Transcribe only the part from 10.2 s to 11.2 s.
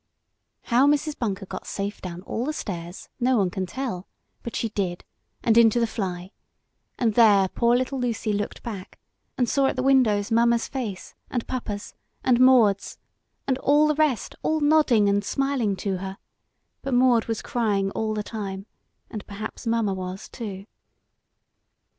Mamma's face,